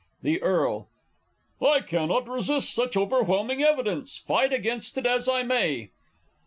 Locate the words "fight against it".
4.17-5.05